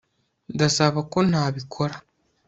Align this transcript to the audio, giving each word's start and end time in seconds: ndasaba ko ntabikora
ndasaba 0.53 0.99
ko 1.11 1.17
ntabikora 1.29 1.93